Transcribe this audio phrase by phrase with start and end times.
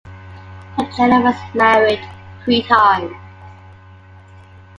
[0.77, 2.01] Michener was married
[2.43, 3.11] three times.